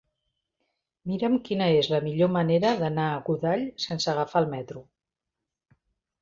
[1.11, 4.83] Mira'm quina és la millor manera d'anar a Godall sense agafar el metro.